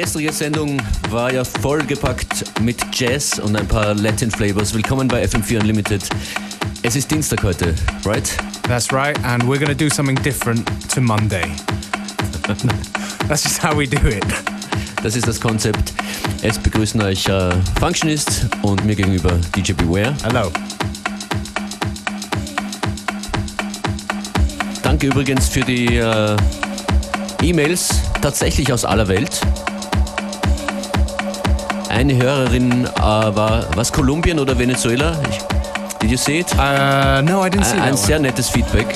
[0.00, 0.80] Die gestrige Sendung
[1.10, 4.72] war ja vollgepackt mit Jazz und ein paar Latin Flavors.
[4.72, 6.02] Willkommen bei FM4 Unlimited.
[6.80, 7.74] Es ist Dienstag heute,
[8.06, 8.34] right?
[8.62, 11.44] That's right, and we're to do something different to Monday.
[13.28, 14.24] That's just how we do it.
[15.02, 15.92] Das ist das Konzept.
[16.40, 20.16] Es begrüßen euch äh, Functionist und mir gegenüber DJ Beware.
[20.22, 20.50] Hello.
[24.82, 26.36] Danke übrigens für die äh,
[27.42, 29.42] E-Mails, tatsächlich aus aller Welt.
[31.90, 35.12] Eine Hörerin äh, war, was Kolumbien oder Venezuela?
[35.28, 35.38] Ich,
[35.98, 36.46] did you see it?
[36.54, 38.86] Uh, no, I didn't see Ein, that ein sehr nettes Feedback.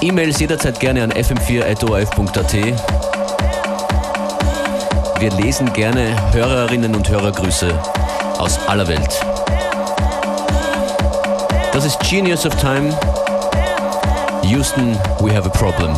[0.00, 2.52] E-Mails jederzeit gerne an fm4.orf.at.
[5.20, 7.68] Wir lesen gerne Hörerinnen und Hörergrüße
[8.38, 9.20] aus aller Welt.
[11.72, 12.96] Das ist Genius of Time.
[14.42, 15.92] Houston, we have a problem.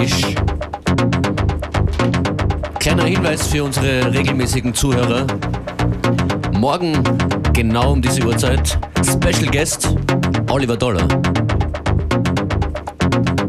[0.00, 0.34] Reggish.
[2.78, 5.26] Kleiner Hinweis für unsere regelmäßigen Zuhörer.
[6.54, 6.92] Morgen,
[7.52, 9.94] genau um diese Uhrzeit, Special Guest
[10.48, 11.06] Oliver Dollar.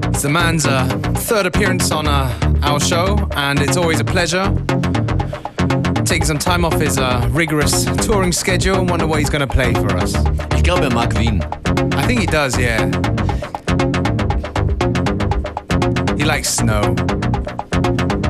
[0.09, 0.85] It's the man's uh,
[1.27, 2.29] third appearance on uh,
[2.63, 4.51] our show, and it's always a pleasure.
[6.03, 9.47] Taking some time off his uh, rigorous touring schedule and wonder what he's going to
[9.47, 10.13] play for us.
[10.57, 11.41] Ich glaube, er mag Wien.
[11.95, 12.91] I think he does, yeah.
[16.31, 18.20] He likes snow.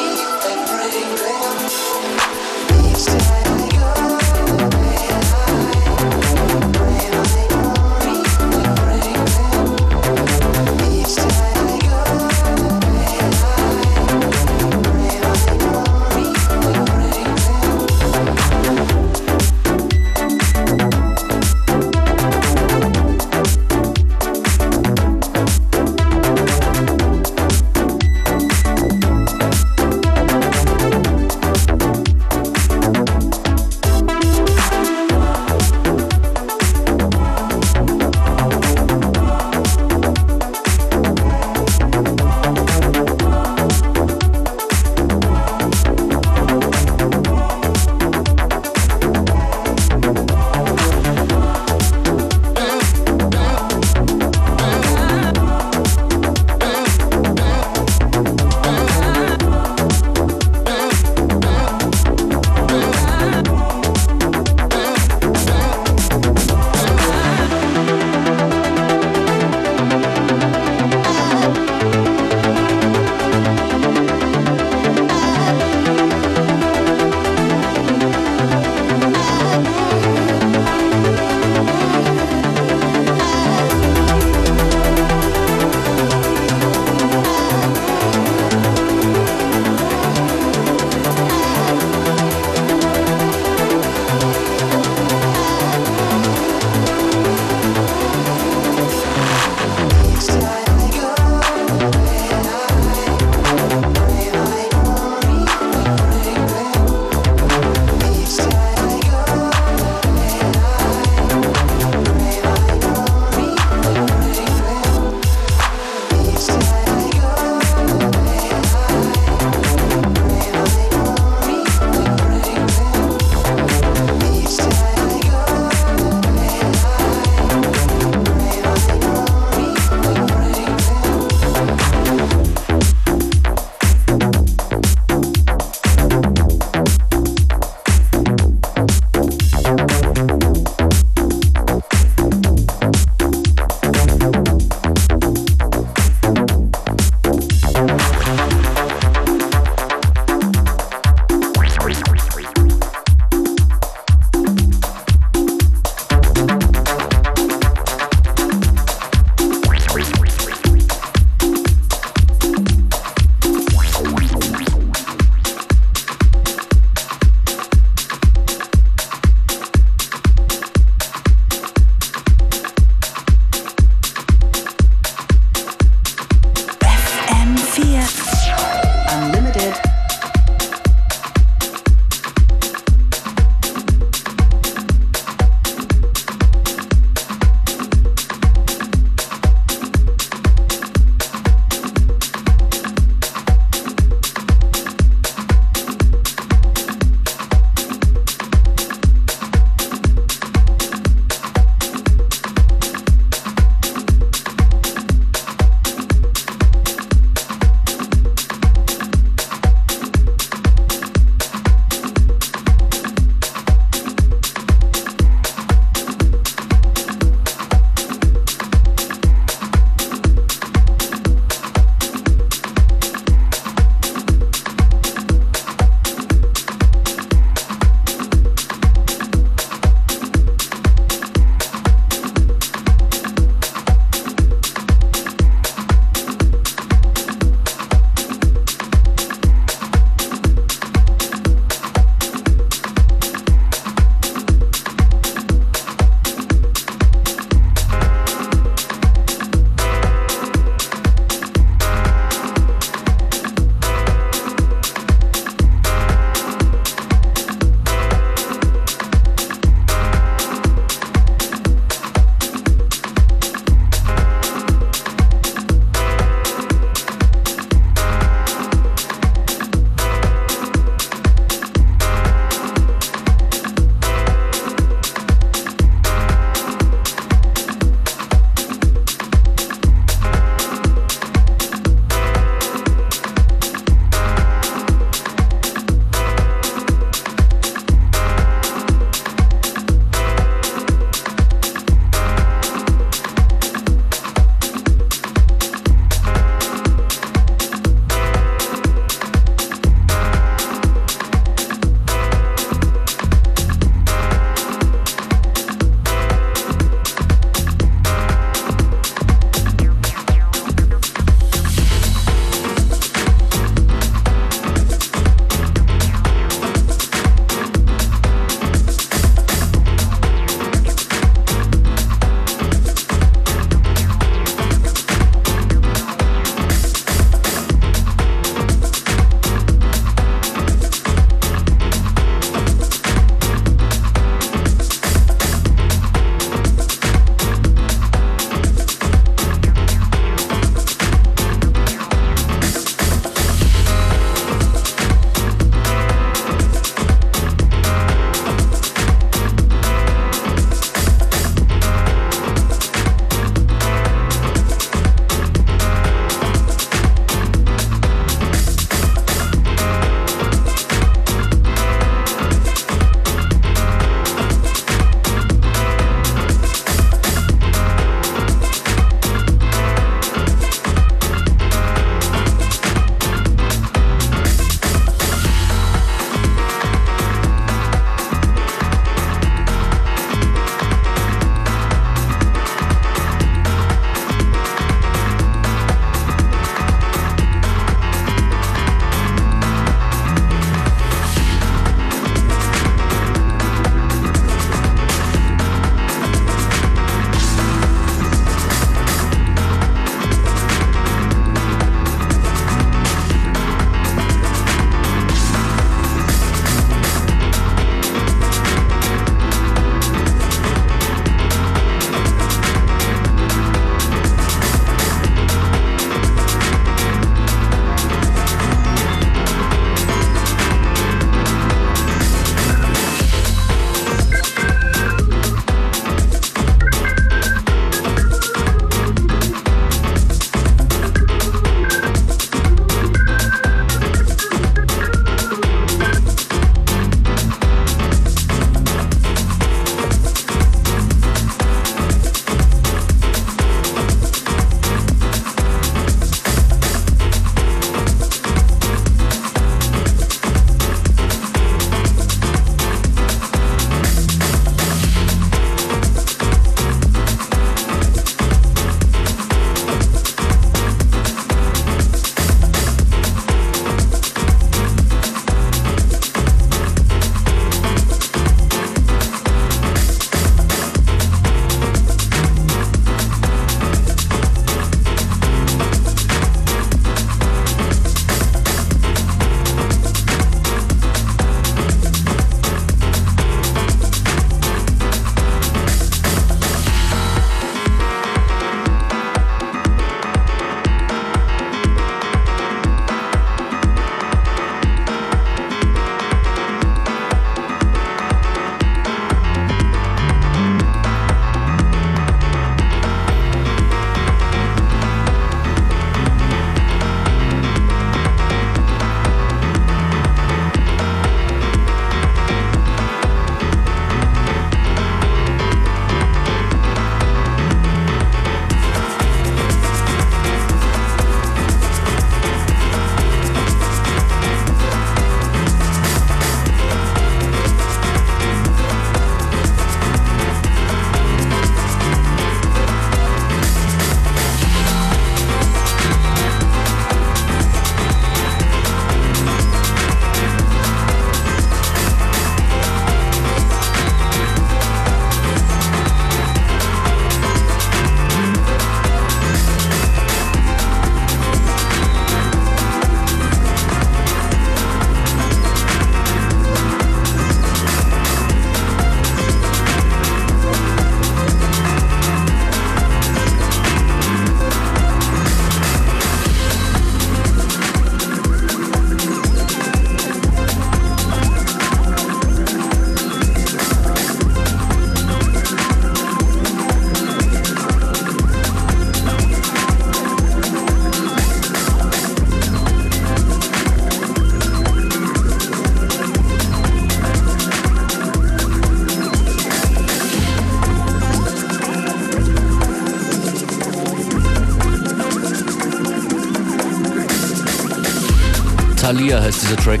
[599.72, 600.00] Dieser Track.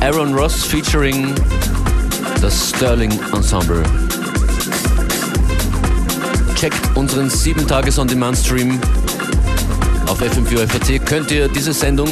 [0.00, 1.34] Aaron Ross featuring
[2.40, 3.82] das Sterling Ensemble.
[6.54, 8.80] Checkt unseren 7-Tages-On-Demand-Stream
[10.06, 11.06] auf FM4 FAT.
[11.06, 12.08] Könnt ihr diese Sendung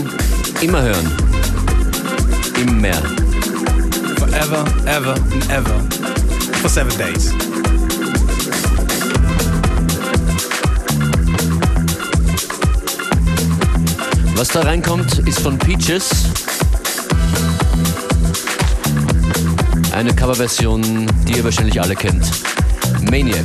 [0.61, 1.11] immer hören.
[2.61, 2.95] Immer.
[4.19, 5.81] Forever, ever and ever.
[6.61, 7.33] For seven days.
[14.37, 16.30] Was da reinkommt, ist von Peaches.
[20.01, 20.83] Eine Coverversion,
[21.29, 22.25] die ihr wahrscheinlich alle kennt.
[23.11, 23.45] Maniac.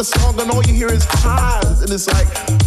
[0.00, 1.82] The song and all you hear is highs.
[1.82, 2.59] And it's like,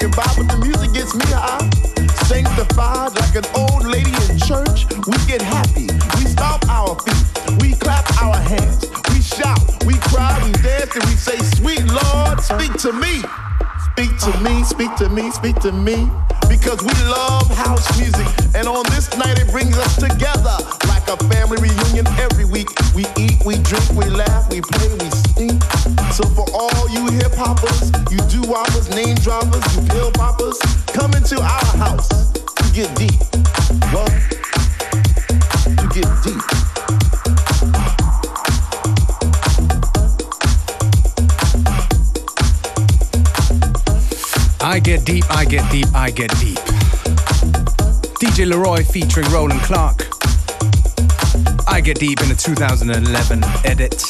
[0.00, 1.68] walking by, but the music gets me high.
[2.26, 5.88] Sanctified like an old lady in church, we get happy.
[6.16, 11.04] We stomp our feet, we clap our hands, we shout, we cry, we dance, and
[11.04, 13.22] we say, Sweet Lord, speak to me.
[13.92, 16.08] Speak to me, speak to me, speak to me.
[16.48, 20.56] Because we love house music, and on this night it brings us together
[20.88, 22.68] like a family reunion every week.
[22.94, 25.60] We eat, we drink, we laugh, we play, we sing.
[26.12, 30.58] So for all you hip hoppers, you do whoppers, name droppers, you pill poppers,
[30.88, 33.14] come into our house to get deep.
[33.92, 34.10] What?
[35.64, 36.42] To get deep.
[44.62, 46.58] I get deep, I get deep, I get deep.
[48.18, 50.08] DJ Leroy featuring Roland Clark.
[51.66, 54.09] I Get Deep in the 2011 edit.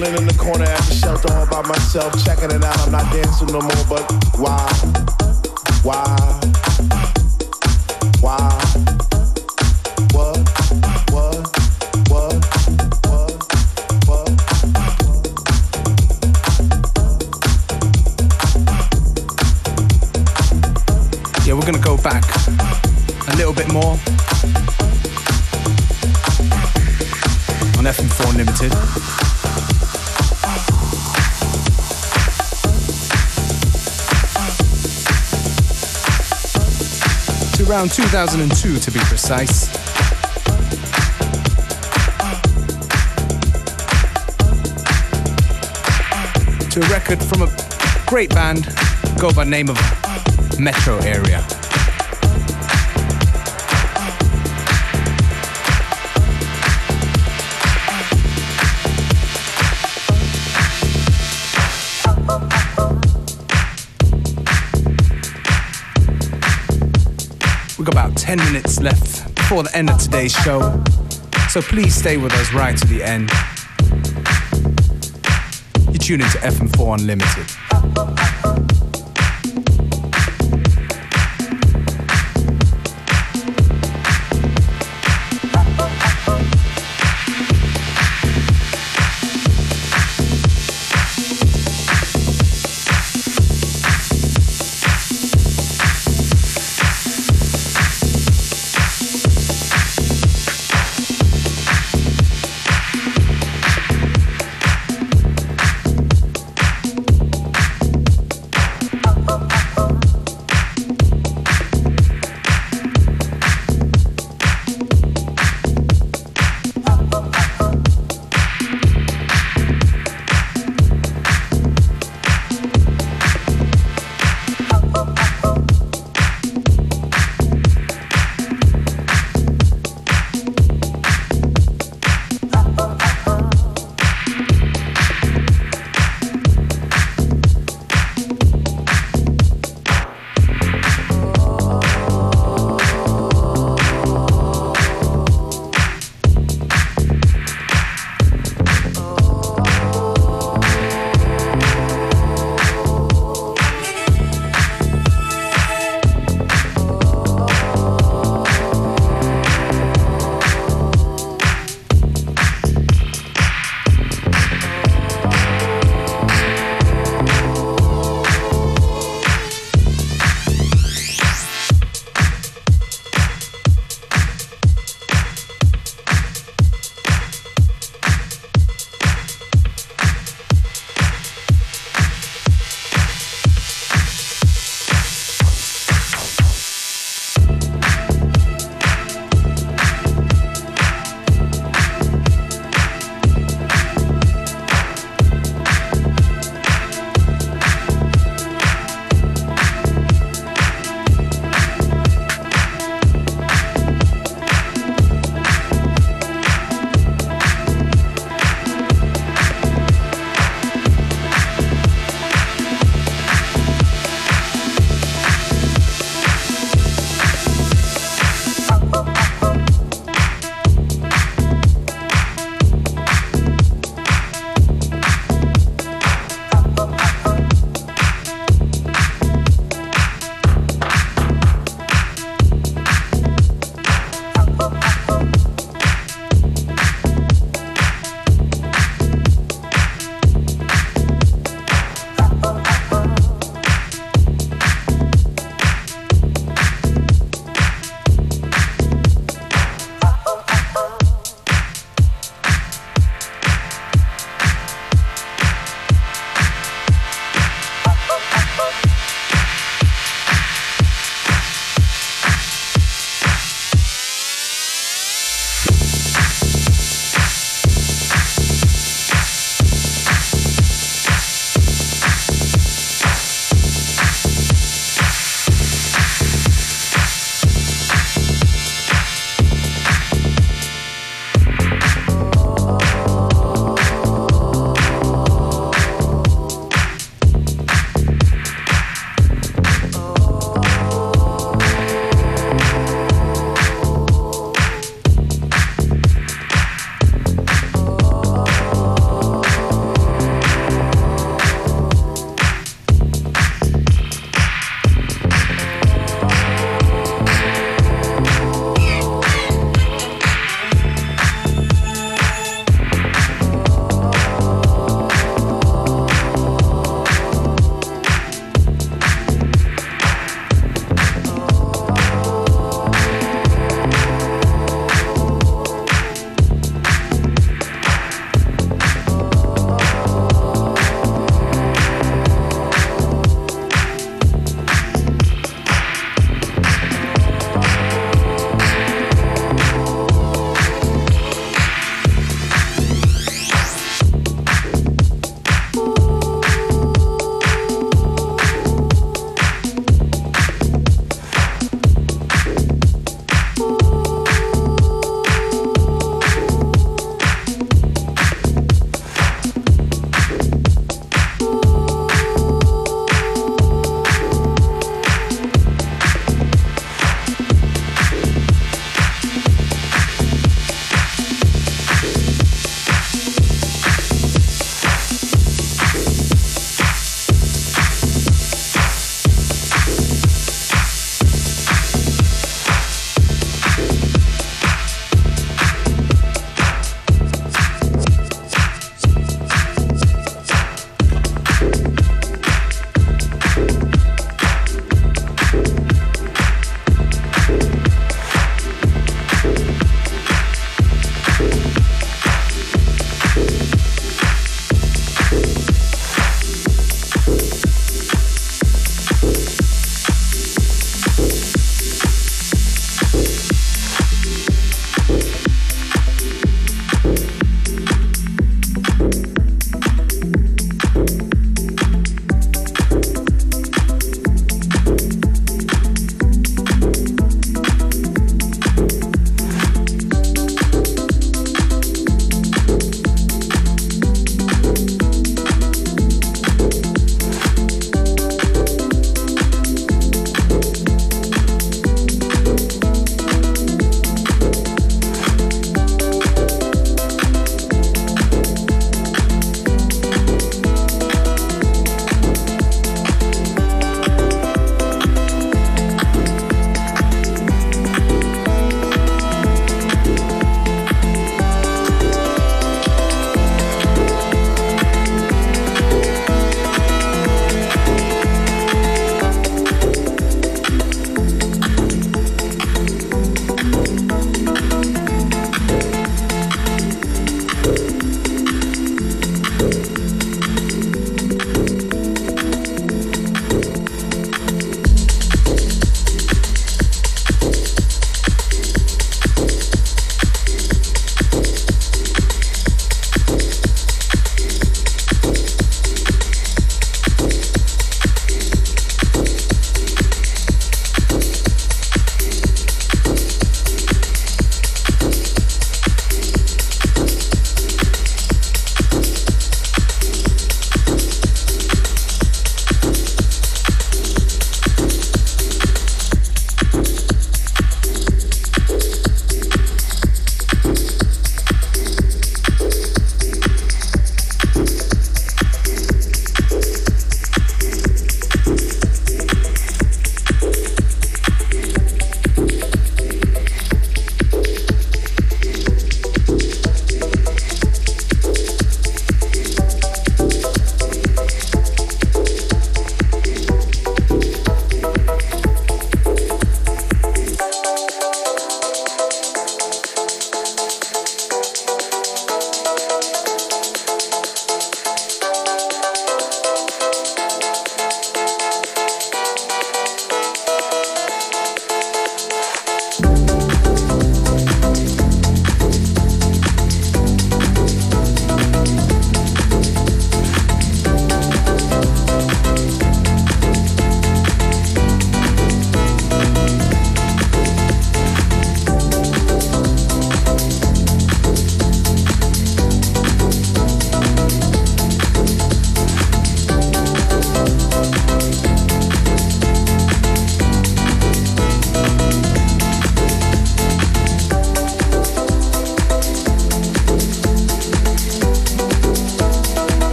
[0.00, 2.78] Chilling in the corner at the shelter all by myself, checking it out.
[2.86, 4.00] I'm not dancing no more, but
[4.40, 4.56] why?
[5.82, 6.16] Why?
[8.22, 8.38] Why?
[21.44, 22.24] Yeah, we're gonna go back
[23.28, 23.98] a little bit more
[27.76, 29.19] on FM4 Unlimited.
[37.68, 39.68] Around 2002 to be precise.
[46.70, 48.68] To a record from a great band,
[49.20, 49.78] go by name of
[50.58, 51.59] Metro Area.
[68.10, 70.82] About 10 minutes left before the end of today's show,
[71.48, 73.30] so please stay with us right to the end.
[75.92, 77.59] You tune into FM4 Unlimited.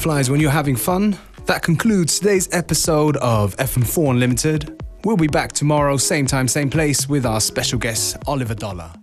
[0.00, 1.16] Flies when you're having fun.
[1.46, 4.82] That concludes today's episode of FM4 Unlimited.
[5.04, 8.99] We'll be back tomorrow, same time, same place, with our special guest, Oliver Dollar.